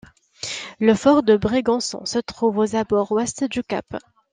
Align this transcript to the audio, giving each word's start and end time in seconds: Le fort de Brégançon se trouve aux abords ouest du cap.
Le 0.79 0.95
fort 0.95 1.21
de 1.21 1.37
Brégançon 1.37 2.05
se 2.07 2.17
trouve 2.17 2.57
aux 2.57 2.75
abords 2.75 3.11
ouest 3.11 3.43
du 3.43 3.61
cap. 3.61 3.95